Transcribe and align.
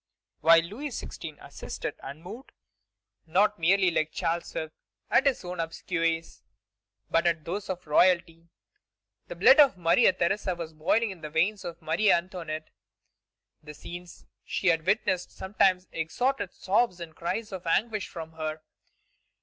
While 0.39 0.63
Louis 0.63 0.87
XVI. 0.87 1.37
assisted 1.45 1.93
unmoved, 2.01 2.53
not 3.27 3.59
merely 3.59 3.91
like 3.91 4.11
Charles 4.11 4.51
V. 4.51 4.69
at 5.11 5.27
his 5.27 5.45
own 5.45 5.59
obsequies, 5.59 6.41
but 7.11 7.27
at 7.27 7.45
those 7.45 7.69
of 7.69 7.85
royalty, 7.85 8.49
the 9.27 9.35
blood 9.35 9.59
of 9.59 9.77
Maria 9.77 10.11
Theresa 10.11 10.55
was 10.55 10.73
boiling 10.73 11.11
in 11.11 11.21
the 11.21 11.29
veins 11.29 11.63
of 11.63 11.83
Marie 11.83 12.11
Antoinette. 12.11 12.71
The 13.61 13.75
scenes 13.75 14.25
she 14.43 14.69
had 14.69 14.87
witnessed 14.87 15.29
sometimes 15.29 15.87
extorted 15.93 16.51
sobs 16.51 16.99
and 16.99 17.15
cries 17.15 17.51
of 17.51 17.67
anguish 17.67 18.07
from 18.07 18.31
her. 18.31 18.61